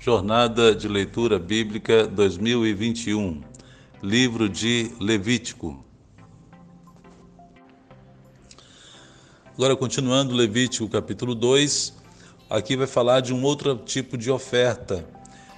Jornada 0.00 0.76
de 0.76 0.86
Leitura 0.86 1.40
Bíblica 1.40 2.06
2021, 2.06 3.42
Livro 4.00 4.48
de 4.48 4.92
Levítico. 5.00 5.84
Agora, 9.54 9.74
continuando 9.74 10.36
Levítico 10.36 10.88
capítulo 10.88 11.34
2, 11.34 11.94
aqui 12.48 12.76
vai 12.76 12.86
falar 12.86 13.18
de 13.20 13.34
um 13.34 13.42
outro 13.42 13.74
tipo 13.74 14.16
de 14.16 14.30
oferta, 14.30 15.04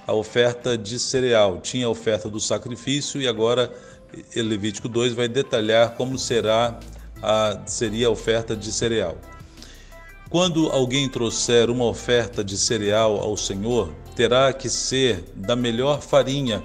a 0.07 0.13
oferta 0.13 0.75
de 0.75 0.97
cereal. 0.97 1.61
Tinha 1.61 1.85
a 1.85 1.89
oferta 1.89 2.27
do 2.27 2.39
sacrifício 2.39 3.21
e 3.21 3.27
agora 3.27 3.71
Levítico 4.35 4.89
2 4.89 5.13
vai 5.13 5.27
detalhar 5.27 5.93
como 5.95 6.17
será 6.17 6.79
a, 7.21 7.61
seria 7.67 8.07
a 8.07 8.09
oferta 8.09 8.55
de 8.55 8.71
cereal. 8.71 9.15
Quando 10.31 10.67
alguém 10.71 11.07
trouxer 11.07 11.69
uma 11.69 11.85
oferta 11.85 12.43
de 12.43 12.57
cereal 12.57 13.19
ao 13.19 13.37
Senhor, 13.37 13.93
terá 14.15 14.53
que 14.53 14.69
ser 14.69 15.23
da 15.35 15.55
melhor 15.55 16.01
farinha. 16.01 16.61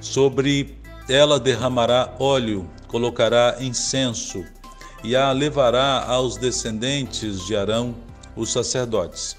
Sobre 0.00 0.76
ela 1.08 1.38
derramará 1.38 2.14
óleo, 2.18 2.68
colocará 2.86 3.56
incenso 3.60 4.44
e 5.04 5.14
a 5.14 5.30
levará 5.32 6.04
aos 6.04 6.36
descendentes 6.36 7.46
de 7.46 7.54
Arão, 7.54 7.94
os 8.34 8.50
sacerdotes. 8.50 9.36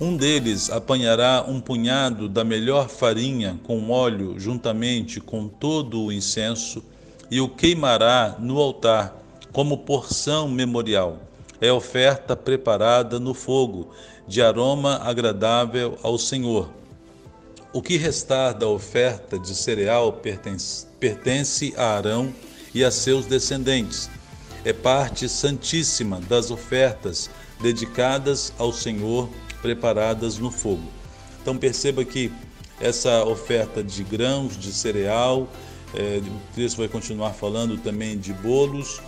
Um 0.00 0.16
deles 0.16 0.68
apanhará 0.68 1.44
um 1.46 1.60
punhado 1.60 2.28
da 2.28 2.44
melhor 2.44 2.88
farinha 2.88 3.58
com 3.62 3.90
óleo, 3.90 4.38
juntamente 4.38 5.20
com 5.20 5.46
todo 5.46 6.02
o 6.02 6.12
incenso, 6.12 6.82
e 7.30 7.40
o 7.40 7.48
queimará 7.48 8.36
no 8.38 8.58
altar, 8.58 9.16
como 9.52 9.78
porção 9.78 10.48
memorial. 10.48 11.18
É 11.60 11.72
oferta 11.72 12.34
preparada 12.34 13.20
no 13.20 13.32
fogo, 13.32 13.90
de 14.26 14.42
aroma 14.42 15.00
agradável 15.02 15.98
ao 16.02 16.18
Senhor. 16.18 16.70
O 17.72 17.80
que 17.80 17.96
restar 17.96 18.54
da 18.54 18.68
oferta 18.68 19.38
de 19.38 19.54
cereal 19.54 20.12
pertence, 20.12 20.86
pertence 21.00 21.72
a 21.76 21.96
Arão 21.96 22.32
e 22.74 22.84
a 22.84 22.90
seus 22.90 23.26
descendentes. 23.26 24.10
É 24.64 24.72
parte 24.72 25.28
santíssima 25.28 26.20
das 26.20 26.50
ofertas 26.50 27.30
dedicadas 27.60 28.52
ao 28.58 28.72
Senhor, 28.72 29.28
preparadas 29.60 30.38
no 30.38 30.50
fogo. 30.50 30.86
Então 31.40 31.56
perceba 31.56 32.04
que 32.04 32.32
essa 32.80 33.24
oferta 33.24 33.82
de 33.82 34.02
grãos, 34.04 34.58
de 34.58 34.72
cereal, 34.72 35.48
é, 35.94 36.20
o 36.24 36.54
texto 36.54 36.78
vai 36.78 36.88
continuar 36.88 37.32
falando 37.32 37.76
também 37.78 38.18
de 38.18 38.32
bolos, 38.32 39.00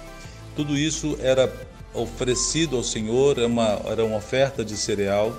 tudo 0.55 0.77
isso 0.77 1.17
era 1.21 1.49
oferecido 1.95 2.77
ao 2.77 2.83
Senhor, 2.83 3.39
era 3.39 3.47
uma, 3.47 3.81
era 3.87 4.05
uma 4.05 4.17
oferta 4.17 4.65
de 4.65 4.77
cereal, 4.77 5.35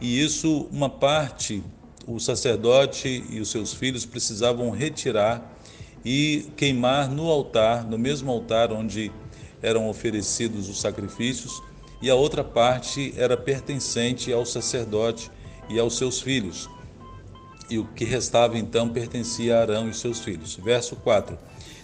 e 0.00 0.20
isso, 0.20 0.66
uma 0.70 0.90
parte, 0.90 1.62
o 2.06 2.18
sacerdote 2.18 3.24
e 3.30 3.40
os 3.40 3.50
seus 3.50 3.72
filhos 3.72 4.04
precisavam 4.04 4.70
retirar 4.70 5.56
e 6.04 6.46
queimar 6.56 7.08
no 7.08 7.30
altar, 7.30 7.84
no 7.84 7.96
mesmo 7.96 8.30
altar 8.30 8.72
onde 8.72 9.10
eram 9.62 9.88
oferecidos 9.88 10.68
os 10.68 10.80
sacrifícios, 10.80 11.62
e 12.02 12.10
a 12.10 12.14
outra 12.14 12.44
parte 12.44 13.14
era 13.16 13.36
pertencente 13.36 14.30
ao 14.30 14.44
sacerdote 14.44 15.30
e 15.70 15.78
aos 15.78 15.96
seus 15.96 16.20
filhos. 16.20 16.68
E 17.70 17.78
o 17.78 17.86
que 17.86 18.04
restava 18.04 18.58
então 18.58 18.90
pertencia 18.90 19.56
a 19.56 19.62
Arão 19.62 19.88
e 19.88 19.94
seus 19.94 20.20
filhos. 20.20 20.54
Verso 20.56 20.96
4. 20.96 21.38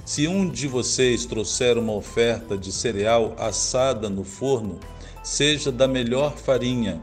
Se 0.05 0.27
um 0.27 0.49
de 0.49 0.67
vocês 0.67 1.25
trouxer 1.25 1.79
uma 1.79 1.93
oferta 1.93 2.57
de 2.57 2.73
cereal 2.73 3.35
assada 3.39 4.09
no 4.09 4.25
forno, 4.25 4.81
seja 5.23 5.71
da 5.71 5.87
melhor 5.87 6.37
farinha, 6.37 7.01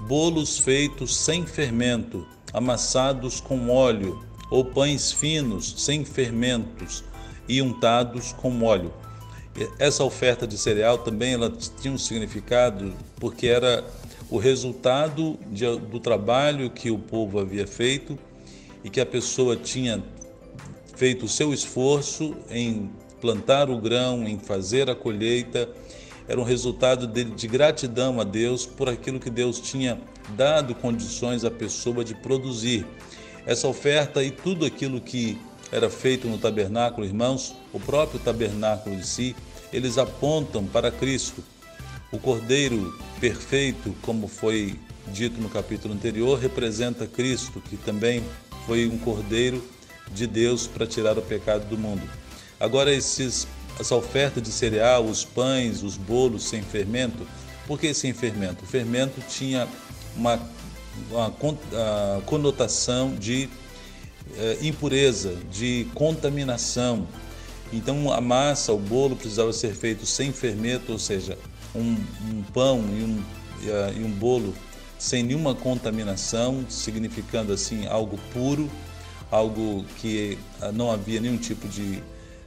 bolos 0.00 0.58
feitos 0.58 1.16
sem 1.16 1.46
fermento, 1.46 2.26
amassados 2.52 3.40
com 3.40 3.70
óleo, 3.70 4.24
ou 4.50 4.64
pães 4.64 5.12
finos, 5.12 5.74
sem 5.78 6.04
fermentos 6.04 7.04
e 7.48 7.62
untados 7.62 8.32
com 8.32 8.62
óleo. 8.62 8.92
Essa 9.78 10.02
oferta 10.02 10.46
de 10.46 10.58
cereal 10.58 10.98
também 10.98 11.34
ela 11.34 11.52
tinha 11.80 11.92
um 11.92 11.98
significado 11.98 12.92
porque 13.16 13.46
era 13.46 13.84
o 14.30 14.38
resultado 14.38 15.38
de, 15.50 15.64
do 15.78 16.00
trabalho 16.00 16.70
que 16.70 16.90
o 16.90 16.98
povo 16.98 17.38
havia 17.38 17.66
feito 17.66 18.18
e 18.82 18.90
que 18.90 19.00
a 19.00 19.06
pessoa 19.06 19.56
tinha 19.56 20.02
feito 20.94 21.26
o 21.26 21.28
seu 21.28 21.52
esforço 21.52 22.34
em 22.50 22.90
plantar 23.20 23.70
o 23.70 23.80
grão, 23.80 24.26
em 24.26 24.38
fazer 24.38 24.90
a 24.90 24.94
colheita, 24.94 25.68
era 26.28 26.40
um 26.40 26.44
resultado 26.44 27.06
de, 27.06 27.24
de 27.24 27.46
gratidão 27.46 28.20
a 28.20 28.24
Deus 28.24 28.64
por 28.64 28.88
aquilo 28.88 29.20
que 29.20 29.30
Deus 29.30 29.60
tinha 29.60 30.00
dado 30.36 30.74
condições 30.74 31.44
à 31.44 31.50
pessoa 31.50 32.04
de 32.04 32.14
produzir. 32.14 32.86
Essa 33.44 33.66
oferta 33.66 34.22
e 34.22 34.30
tudo 34.30 34.64
aquilo 34.64 35.00
que 35.00 35.38
era 35.70 35.90
feito 35.90 36.28
no 36.28 36.38
tabernáculo, 36.38 37.06
irmãos, 37.06 37.54
o 37.72 37.80
próprio 37.80 38.20
tabernáculo 38.20 38.96
de 38.96 39.06
si, 39.06 39.34
eles 39.72 39.98
apontam 39.98 40.64
para 40.64 40.90
Cristo. 40.90 41.42
O 42.12 42.18
Cordeiro 42.18 42.94
perfeito, 43.18 43.94
como 44.02 44.28
foi 44.28 44.78
dito 45.08 45.40
no 45.40 45.48
capítulo 45.48 45.94
anterior, 45.94 46.38
representa 46.38 47.06
Cristo, 47.06 47.60
que 47.60 47.76
também 47.76 48.22
foi 48.66 48.86
um 48.86 48.98
Cordeiro 48.98 49.62
de 50.14 50.26
Deus 50.26 50.66
para 50.66 50.86
tirar 50.86 51.18
o 51.18 51.22
pecado 51.22 51.66
do 51.66 51.76
mundo. 51.78 52.02
Agora, 52.58 52.92
esses, 52.92 53.46
essa 53.78 53.96
oferta 53.96 54.40
de 54.40 54.50
cereal, 54.50 55.04
os 55.04 55.24
pães, 55.24 55.82
os 55.82 55.96
bolos 55.96 56.44
sem 56.44 56.62
fermento, 56.62 57.26
por 57.66 57.78
que 57.78 57.92
sem 57.94 58.12
fermento? 58.12 58.64
O 58.64 58.66
fermento 58.66 59.20
tinha 59.28 59.68
uma, 60.16 60.40
uma 61.10 61.32
conotação 62.26 63.14
de 63.14 63.48
é, 64.36 64.58
impureza, 64.62 65.36
de 65.50 65.86
contaminação. 65.94 67.06
Então, 67.72 68.12
a 68.12 68.20
massa, 68.20 68.72
o 68.72 68.78
bolo 68.78 69.16
precisava 69.16 69.52
ser 69.52 69.74
feito 69.74 70.04
sem 70.04 70.32
fermento, 70.32 70.92
ou 70.92 70.98
seja, 70.98 71.38
um, 71.74 71.96
um 72.30 72.42
pão 72.52 72.84
e 72.92 73.02
um, 73.02 73.24
e 73.96 74.04
um 74.04 74.10
bolo 74.10 74.54
sem 74.98 75.22
nenhuma 75.22 75.54
contaminação, 75.54 76.64
significando 76.68 77.52
assim 77.52 77.86
algo 77.86 78.18
puro 78.32 78.70
algo 79.32 79.82
que 79.98 80.38
ah, 80.60 80.70
não 80.70 80.90
havia 80.90 81.18
nenhum 81.18 81.38
tipo 81.38 81.66
de, 81.66 82.02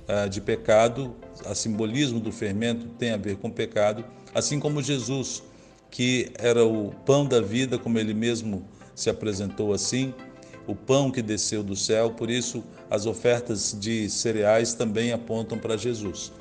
ah, 0.07 0.27
de 0.27 0.39
pecado, 0.39 1.15
a 1.43 1.55
simbolismo 1.55 2.19
do 2.19 2.31
fermento 2.31 2.85
tem 2.99 3.09
a 3.09 3.17
ver 3.17 3.37
com 3.37 3.49
pecado, 3.49 4.05
assim 4.33 4.59
como 4.59 4.83
Jesus, 4.83 5.41
que 5.89 6.31
era 6.37 6.63
o 6.63 6.91
pão 7.03 7.25
da 7.25 7.41
vida, 7.41 7.79
como 7.79 7.97
ele 7.97 8.13
mesmo 8.13 8.63
se 8.93 9.09
apresentou 9.09 9.73
assim, 9.73 10.13
o 10.67 10.75
pão 10.75 11.11
que 11.11 11.23
desceu 11.23 11.63
do 11.63 11.75
céu, 11.75 12.11
por 12.11 12.29
isso 12.29 12.63
as 12.89 13.07
ofertas 13.07 13.75
de 13.77 14.07
cereais 14.07 14.75
também 14.75 15.11
apontam 15.11 15.57
para 15.57 15.75
Jesus. 15.75 16.31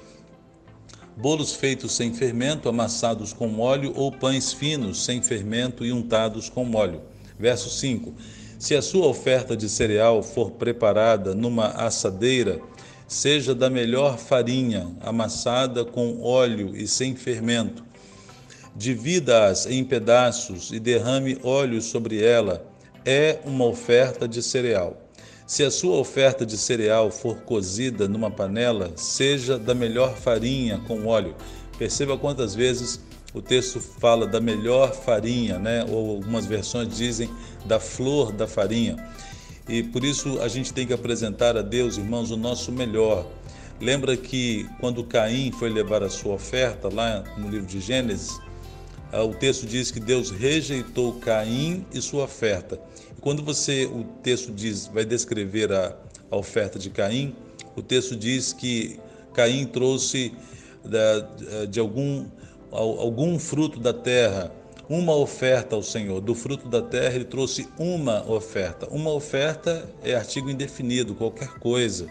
Bolos 1.17 1.53
feitos 1.53 1.93
sem 1.93 2.13
fermento, 2.13 2.69
amassados 2.69 3.33
com 3.33 3.61
óleo, 3.61 3.93
ou 3.97 4.13
pães 4.13 4.53
finos, 4.53 5.05
sem 5.05 5.23
fermento 5.23 5.87
e 5.87 5.93
untados 5.93 6.51
com 6.51 6.71
óleo. 6.75 7.03
Verso 7.39 7.71
5 7.71 8.13
se 8.65 8.75
a 8.75 8.81
sua 8.81 9.07
oferta 9.09 9.55
de 9.55 9.69
cereal 9.69 10.23
for 10.23 10.53
preparada 10.53 11.35
numa 11.35 11.67
assadeira, 11.67 12.63
seja 13.07 13.55
da 13.55 13.69
melhor 13.69 14.17
farinha, 14.17 14.91
amassada 15.03 15.85
com 15.85 16.23
óleo 16.23 16.75
e 16.75 16.89
sem 16.89 17.15
fermento. 17.15 17.85
Divida-as 18.75 19.67
em 19.67 19.85
pedaços 19.85 20.73
e 20.73 20.81
derrame 20.81 21.37
óleo 21.43 21.83
sobre 21.83 22.25
ela. 22.25 22.67
É 23.05 23.39
uma 23.45 23.67
oferta 23.67 24.27
de 24.27 24.43
cereal. 24.43 24.97
Se 25.47 25.63
a 25.63 25.71
sua 25.71 25.97
oferta 25.97 26.47
de 26.47 26.57
cereal 26.57 27.11
for 27.11 27.43
cozida 27.43 28.09
numa 28.09 28.31
panela, 28.31 28.93
seja 28.97 29.59
da 29.59 29.75
melhor 29.75 30.17
farinha 30.17 30.81
com 30.89 31.05
óleo. 31.05 31.35
Perceba 31.77 32.17
quantas 32.17 32.55
vezes 32.55 32.99
o 33.35 33.43
texto 33.43 33.81
fala 33.81 34.27
da 34.29 34.41
melhor 34.41 34.95
farinha, 34.95 35.59
né? 35.59 35.85
ou 35.91 36.13
algumas 36.13 36.47
versões 36.47 36.97
dizem 36.97 37.29
da 37.67 37.81
flor 37.81 38.33
da 38.33 38.47
farinha. 38.47 38.97
E 39.69 39.83
por 39.83 40.05
isso 40.05 40.41
a 40.41 40.47
gente 40.47 40.73
tem 40.73 40.87
que 40.87 40.93
apresentar 40.93 41.57
a 41.57 41.63
Deus, 41.63 41.99
irmãos, 41.99 42.31
o 42.31 42.37
nosso 42.37 42.71
melhor. 42.71 43.27
Lembra 43.81 44.17
que 44.17 44.69
quando 44.79 45.03
Caim 45.03 45.51
foi 45.51 45.69
levar 45.69 46.03
a 46.05 46.09
sua 46.09 46.35
oferta, 46.35 46.89
lá 46.89 47.25
no 47.37 47.51
livro 47.51 47.67
de 47.67 47.81
Gênesis, 47.81 48.39
ah, 49.11 49.25
o 49.25 49.35
texto 49.35 49.67
diz 49.67 49.91
que 49.91 49.99
Deus 49.99 50.31
rejeitou 50.31 51.15
Caim 51.15 51.85
e 51.93 52.01
sua 52.01 52.25
oferta. 52.25 52.81
Quando 53.21 53.43
você, 53.43 53.87
o 53.87 54.05
texto 54.23 54.53
diz, 54.53 54.87
vai 54.87 55.05
descrever 55.05 55.73
a, 55.73 55.97
a 56.31 56.37
oferta 56.37 56.79
de 56.79 56.91
Caim, 56.91 57.35
o 57.75 57.83
texto 57.83 58.15
diz 58.15 58.53
que 58.53 59.01
Caim 59.33 59.67
trouxe 59.67 60.33
de, 60.85 61.67
de 61.67 61.81
algum 61.81 62.27
algum 62.75 63.39
fruto 63.39 63.79
da 63.79 63.93
terra, 63.93 64.53
uma 64.89 65.15
oferta 65.15 65.77
ao 65.77 65.83
Senhor. 65.83 66.21
Do 66.21 66.35
fruto 66.35 66.69
da 66.69 66.83
terra, 66.83 67.15
ele 67.15 67.25
trouxe 67.25 67.69
uma 67.79 68.29
oferta. 68.31 68.89
Uma 68.91 69.11
oferta 69.11 69.89
é 70.03 70.15
artigo 70.15 70.51
indefinido, 70.51 71.15
qualquer 71.15 71.49
coisa. 71.59 72.07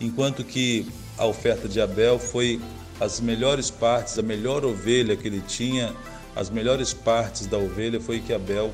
Enquanto 0.00 0.42
que 0.42 0.86
a 1.18 1.26
oferta 1.26 1.68
de 1.68 1.80
Abel 1.80 2.18
foi 2.18 2.60
as 3.00 3.20
melhores 3.20 3.70
partes, 3.70 4.18
a 4.18 4.22
melhor 4.22 4.64
ovelha 4.64 5.16
que 5.16 5.28
ele 5.28 5.40
tinha, 5.40 5.94
as 6.34 6.48
melhores 6.48 6.94
partes 6.94 7.46
da 7.46 7.58
ovelha 7.58 8.00
foi 8.00 8.20
que 8.20 8.32
Abel 8.32 8.72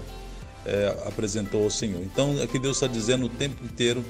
é, 0.64 0.96
apresentou 1.06 1.64
ao 1.64 1.70
Senhor. 1.70 2.02
Então, 2.02 2.40
aqui 2.42 2.58
Deus 2.58 2.76
está 2.76 2.86
dizendo 2.86 3.26
o 3.26 3.28
tempo 3.28 3.64
inteiro 3.64 4.04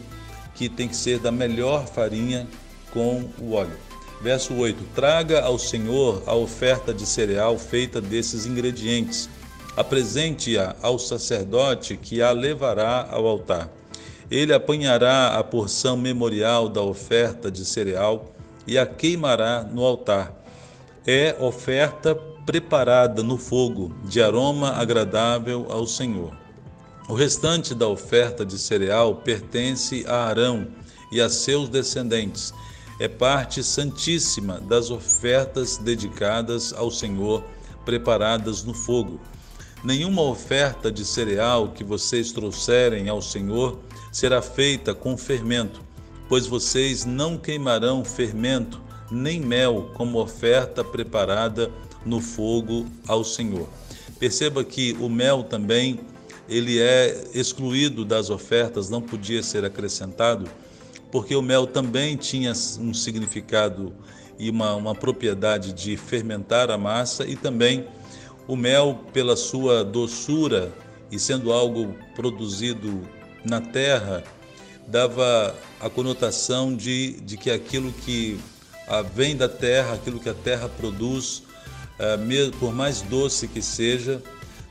que 0.54 0.68
tem 0.68 0.88
que 0.88 0.96
ser 0.96 1.18
da 1.18 1.30
melhor 1.30 1.86
farinha 1.86 2.46
com 2.90 3.28
o 3.38 3.52
óleo. 3.52 3.76
Verso 4.20 4.54
8: 4.54 4.82
Traga 4.94 5.42
ao 5.42 5.58
Senhor 5.58 6.22
a 6.26 6.34
oferta 6.34 6.92
de 6.92 7.06
cereal 7.06 7.56
feita 7.58 8.00
desses 8.00 8.46
ingredientes. 8.46 9.28
Apresente-a 9.76 10.74
ao 10.82 10.98
sacerdote 10.98 11.96
que 11.96 12.20
a 12.20 12.32
levará 12.32 13.08
ao 13.10 13.26
altar. 13.26 13.70
Ele 14.28 14.52
apanhará 14.52 15.38
a 15.38 15.44
porção 15.44 15.96
memorial 15.96 16.68
da 16.68 16.82
oferta 16.82 17.50
de 17.50 17.64
cereal 17.64 18.34
e 18.66 18.76
a 18.76 18.84
queimará 18.84 19.62
no 19.62 19.84
altar. 19.84 20.34
É 21.06 21.36
oferta 21.38 22.14
preparada 22.44 23.22
no 23.22 23.38
fogo, 23.38 23.94
de 24.04 24.20
aroma 24.20 24.72
agradável 24.72 25.66
ao 25.70 25.86
Senhor. 25.86 26.36
O 27.08 27.14
restante 27.14 27.74
da 27.74 27.86
oferta 27.86 28.44
de 28.44 28.58
cereal 28.58 29.16
pertence 29.16 30.04
a 30.08 30.26
Arão 30.26 30.66
e 31.12 31.20
a 31.20 31.30
seus 31.30 31.68
descendentes 31.68 32.52
é 32.98 33.06
parte 33.06 33.62
santíssima 33.62 34.60
das 34.60 34.90
ofertas 34.90 35.76
dedicadas 35.76 36.72
ao 36.72 36.90
Senhor, 36.90 37.44
preparadas 37.84 38.64
no 38.64 38.74
fogo. 38.74 39.20
Nenhuma 39.84 40.22
oferta 40.22 40.90
de 40.90 41.04
cereal 41.04 41.68
que 41.72 41.84
vocês 41.84 42.32
trouxerem 42.32 43.08
ao 43.08 43.22
Senhor 43.22 43.78
será 44.10 44.42
feita 44.42 44.94
com 44.94 45.16
fermento, 45.16 45.80
pois 46.28 46.46
vocês 46.46 47.04
não 47.04 47.38
queimarão 47.38 48.04
fermento 48.04 48.80
nem 49.10 49.40
mel 49.40 49.90
como 49.94 50.20
oferta 50.20 50.82
preparada 50.82 51.70
no 52.04 52.20
fogo 52.20 52.86
ao 53.06 53.22
Senhor. 53.22 53.68
Perceba 54.18 54.64
que 54.64 54.96
o 55.00 55.08
mel 55.08 55.44
também 55.44 56.00
ele 56.48 56.80
é 56.80 57.24
excluído 57.32 58.04
das 58.04 58.30
ofertas, 58.30 58.90
não 58.90 59.00
podia 59.00 59.42
ser 59.42 59.64
acrescentado 59.64 60.50
porque 61.10 61.34
o 61.34 61.42
mel 61.42 61.66
também 61.66 62.16
tinha 62.16 62.52
um 62.80 62.92
significado 62.92 63.94
e 64.38 64.50
uma, 64.50 64.74
uma 64.74 64.94
propriedade 64.94 65.72
de 65.72 65.96
fermentar 65.96 66.70
a 66.70 66.78
massa 66.78 67.26
e 67.26 67.34
também 67.34 67.86
o 68.46 68.56
mel, 68.56 69.04
pela 69.12 69.36
sua 69.36 69.84
doçura 69.84 70.72
e 71.10 71.18
sendo 71.18 71.52
algo 71.52 71.94
produzido 72.14 73.02
na 73.44 73.60
terra, 73.60 74.24
dava 74.86 75.54
a 75.80 75.90
conotação 75.90 76.74
de, 76.74 77.20
de 77.20 77.36
que 77.36 77.50
aquilo 77.50 77.92
que 77.92 78.40
ah, 78.86 79.02
vem 79.02 79.36
da 79.36 79.48
terra, 79.48 79.94
aquilo 79.94 80.18
que 80.18 80.28
a 80.28 80.34
terra 80.34 80.68
produz, 80.68 81.42
ah, 81.98 82.18
por 82.58 82.74
mais 82.74 83.02
doce 83.02 83.46
que 83.48 83.60
seja, 83.60 84.22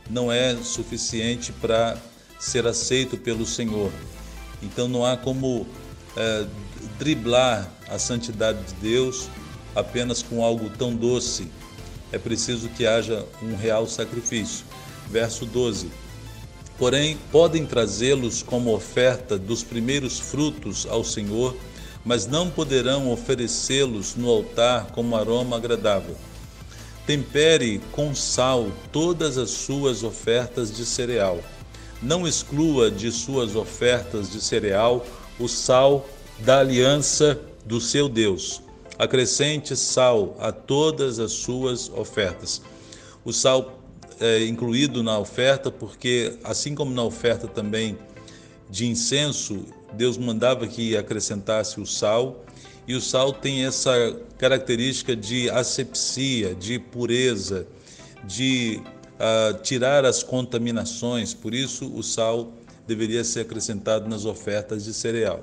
não 0.10 0.32
é 0.32 0.56
suficiente 0.56 1.52
para 1.52 1.98
ser 2.40 2.66
aceito 2.66 3.18
pelo 3.18 3.46
Senhor. 3.46 3.92
Então 4.62 4.88
não 4.88 5.06
há 5.06 5.16
como 5.16 5.68
é, 6.18 6.46
driblar 6.98 7.72
a 7.88 7.98
santidade 7.98 8.60
de 8.64 8.74
Deus 8.76 9.30
apenas 9.76 10.24
com 10.24 10.44
algo 10.44 10.70
tão 10.72 10.96
doce. 10.96 11.48
É 12.12 12.18
preciso 12.18 12.68
que 12.70 12.86
haja 12.88 13.26
um 13.42 13.56
real 13.56 13.88
sacrifício. 13.88 14.66
Verso 15.10 15.46
12. 15.46 15.90
Porém, 16.78 17.18
podem 17.32 17.66
trazê-los 17.66 18.44
como 18.44 18.74
oferta 18.74 19.38
dos 19.38 19.64
primeiros 19.64 20.20
frutos 20.20 20.86
ao 20.90 21.04
Senhor, 21.04 21.56
mas 22.04 22.28
não 22.28 22.50
poderão 22.50 23.12
oferecê-los 23.12 24.16
no 24.16 24.30
altar 24.30 24.88
como 24.92 25.16
aroma 25.16 25.58
agradável. 25.58 26.16
Tempere 27.06 27.82
com 27.92 28.14
sal 28.14 28.72
todas 28.92 29.38
as 29.38 29.50
suas 29.50 30.04
ofertas 30.04 30.76
de 30.76 30.86
cereal. 30.86 31.40
Não 32.02 32.28
exclua 32.28 32.92
de 32.92 33.12
suas 33.12 33.56
ofertas 33.56 34.30
de 34.30 34.40
cereal 34.40 35.06
o 35.40 35.48
sal 35.48 36.08
da 36.40 36.60
aliança 36.60 37.40
do 37.66 37.80
seu 37.80 38.08
Deus. 38.10 38.62
Acrescente 38.98 39.76
sal 39.76 40.36
a 40.40 40.52
todas 40.52 41.20
as 41.20 41.32
suas 41.34 41.90
ofertas. 41.90 42.62
O 43.24 43.32
sal 43.32 43.80
é 44.20 44.46
incluído 44.46 45.04
na 45.04 45.20
oferta 45.20 45.70
porque, 45.70 46.38
assim 46.44 46.74
como 46.74 46.94
na 46.94 47.04
oferta 47.04 47.48
também 47.48 47.98
de 48.70 48.88
incenso, 48.88 49.66
Deus 49.94 50.18
mandava 50.18 50.68
que 50.68 50.98
acrescentasse 50.98 51.80
o 51.80 51.86
sal, 51.86 52.44
e 52.88 52.96
o 52.96 53.02
sal 53.02 53.34
tem 53.34 53.66
essa 53.66 53.92
característica 54.38 55.16
de 55.16 55.50
asepsia, 55.50 56.56
de 56.56 56.80
pureza, 56.80 57.68
de 58.24 58.82
uh, 59.16 59.62
tirar 59.62 60.06
as 60.06 60.24
contaminações, 60.24 61.34
por 61.34 61.54
isso 61.54 61.92
o 61.94 62.02
sal 62.02 62.54
deveria 62.88 63.24
ser 63.24 63.42
acrescentado 63.42 64.10
nas 64.10 64.26
ofertas 64.26 64.86
de 64.86 64.94
cereal. 64.94 65.42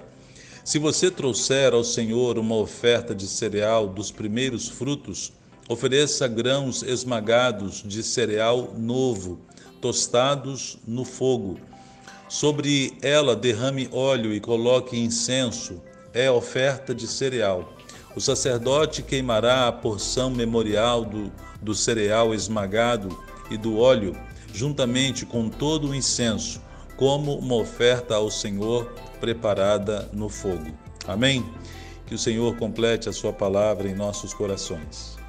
Se 0.64 0.78
você 0.78 1.10
trouxer 1.10 1.74
ao 1.74 1.84
Senhor 1.84 2.38
uma 2.38 2.56
oferta 2.56 3.14
de 3.14 3.26
cereal 3.26 3.86
dos 3.86 4.10
primeiros 4.10 4.66
frutos, 4.66 5.30
ofereça 5.68 6.26
grãos 6.26 6.82
esmagados 6.82 7.82
de 7.84 8.02
cereal 8.02 8.74
novo, 8.78 9.38
tostados 9.78 10.78
no 10.86 11.04
fogo. 11.04 11.58
Sobre 12.30 12.96
ela 13.02 13.36
derrame 13.36 13.90
óleo 13.92 14.32
e 14.32 14.40
coloque 14.40 14.98
incenso, 14.98 15.82
é 16.14 16.30
oferta 16.30 16.94
de 16.94 17.06
cereal. 17.06 17.74
O 18.16 18.20
sacerdote 18.20 19.02
queimará 19.02 19.68
a 19.68 19.72
porção 19.72 20.30
memorial 20.30 21.04
do, 21.04 21.30
do 21.60 21.74
cereal 21.74 22.34
esmagado 22.34 23.14
e 23.50 23.58
do 23.58 23.78
óleo, 23.78 24.16
juntamente 24.52 25.26
com 25.26 25.50
todo 25.50 25.88
o 25.88 25.94
incenso 25.94 26.64
como 26.96 27.36
uma 27.38 27.56
oferta 27.56 28.14
ao 28.14 28.30
Senhor 28.30 28.92
preparada 29.20 30.08
no 30.12 30.28
fogo. 30.28 30.72
Amém? 31.06 31.44
Que 32.06 32.14
o 32.14 32.18
Senhor 32.18 32.56
complete 32.56 33.08
a 33.08 33.12
sua 33.12 33.32
palavra 33.32 33.88
em 33.88 33.94
nossos 33.94 34.32
corações. 34.34 35.23